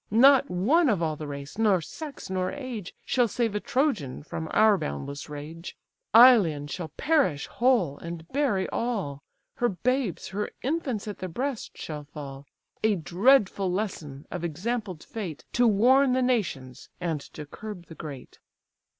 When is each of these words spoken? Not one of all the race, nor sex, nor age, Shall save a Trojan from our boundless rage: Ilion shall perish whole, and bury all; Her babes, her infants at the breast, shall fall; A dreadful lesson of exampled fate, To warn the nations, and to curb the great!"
Not 0.09 0.49
one 0.49 0.89
of 0.89 1.03
all 1.03 1.15
the 1.15 1.27
race, 1.27 1.59
nor 1.59 1.79
sex, 1.79 2.27
nor 2.27 2.51
age, 2.51 2.95
Shall 3.05 3.27
save 3.27 3.53
a 3.53 3.59
Trojan 3.59 4.23
from 4.23 4.49
our 4.51 4.75
boundless 4.75 5.29
rage: 5.29 5.77
Ilion 6.15 6.65
shall 6.65 6.87
perish 6.97 7.45
whole, 7.45 7.99
and 7.99 8.27
bury 8.29 8.67
all; 8.69 9.21
Her 9.57 9.69
babes, 9.69 10.29
her 10.29 10.49
infants 10.63 11.07
at 11.07 11.19
the 11.19 11.27
breast, 11.27 11.77
shall 11.77 12.05
fall; 12.05 12.47
A 12.83 12.95
dreadful 12.95 13.71
lesson 13.71 14.25
of 14.31 14.43
exampled 14.43 15.03
fate, 15.03 15.45
To 15.53 15.67
warn 15.67 16.13
the 16.13 16.23
nations, 16.23 16.89
and 16.99 17.21
to 17.21 17.45
curb 17.45 17.85
the 17.85 17.93
great!" 17.93 18.39